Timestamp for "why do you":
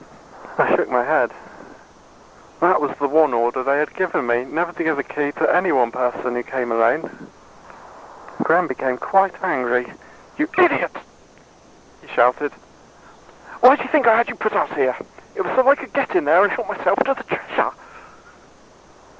13.59-13.89